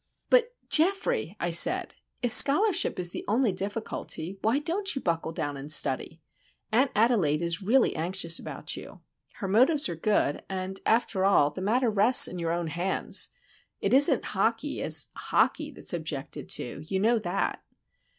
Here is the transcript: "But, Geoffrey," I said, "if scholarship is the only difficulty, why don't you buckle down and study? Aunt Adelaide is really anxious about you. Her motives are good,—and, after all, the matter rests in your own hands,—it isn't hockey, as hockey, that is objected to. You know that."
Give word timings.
"But, 0.31 0.55
Geoffrey," 0.67 1.37
I 1.39 1.51
said, 1.51 1.93
"if 2.23 2.31
scholarship 2.31 2.97
is 2.97 3.11
the 3.11 3.23
only 3.27 3.51
difficulty, 3.51 4.39
why 4.41 4.57
don't 4.57 4.95
you 4.95 4.99
buckle 4.99 5.31
down 5.31 5.57
and 5.57 5.71
study? 5.71 6.23
Aunt 6.71 6.89
Adelaide 6.95 7.39
is 7.43 7.61
really 7.61 7.95
anxious 7.95 8.39
about 8.39 8.75
you. 8.75 9.01
Her 9.33 9.47
motives 9.47 9.87
are 9.89 9.95
good,—and, 9.95 10.79
after 10.87 11.23
all, 11.23 11.51
the 11.51 11.61
matter 11.61 11.91
rests 11.91 12.27
in 12.27 12.39
your 12.39 12.51
own 12.51 12.69
hands,—it 12.69 13.93
isn't 13.93 14.25
hockey, 14.25 14.81
as 14.81 15.09
hockey, 15.15 15.69
that 15.69 15.81
is 15.81 15.93
objected 15.93 16.49
to. 16.49 16.83
You 16.87 16.99
know 16.99 17.19
that." 17.19 17.61